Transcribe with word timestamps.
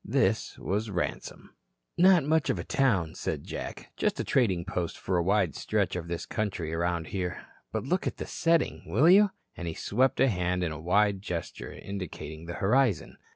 This 0.03 0.57
was 0.57 0.89
Ransome. 0.89 1.53
"Not 1.95 2.23
much 2.23 2.49
of 2.49 2.57
a 2.57 2.63
town," 2.63 3.13
said 3.13 3.43
Jack, 3.43 3.91
"just 3.95 4.19
a 4.19 4.23
trading 4.23 4.65
post 4.65 4.97
for 4.97 5.15
a 5.15 5.21
wide 5.21 5.53
stretch 5.53 5.95
of 5.95 6.07
this 6.07 6.25
country 6.25 6.73
around 6.73 7.09
here. 7.09 7.45
But 7.71 7.83
look 7.83 8.07
at 8.07 8.17
the 8.17 8.25
setting, 8.25 8.81
will 8.87 9.07
you?" 9.11 9.29
And 9.55 9.67
he 9.67 9.75
swept 9.75 10.19
a 10.19 10.27
hand 10.27 10.63
in 10.63 10.71
a 10.71 10.81
wide 10.81 11.21
gesture 11.21 11.71
indicating 11.71 12.47
the 12.47 12.55
horizon. 12.55 13.19